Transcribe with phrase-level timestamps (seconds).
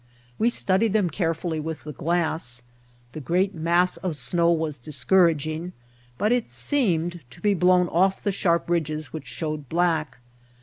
[0.39, 2.63] We studied them carefully with the glass.
[3.11, 5.73] The great mass of snow was discouraging,
[6.17, 10.17] but it seemed to be blown off the sharp ridges which showed black.